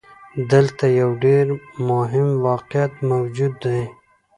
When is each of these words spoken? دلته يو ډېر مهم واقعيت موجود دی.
دلته 0.51 0.85
يو 1.01 1.09
ډېر 1.23 1.45
مهم 1.89 2.27
واقعيت 2.47 2.93
موجود 3.11 3.53
دی. 3.63 3.81